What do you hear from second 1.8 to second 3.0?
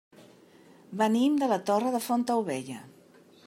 de Fontaubella.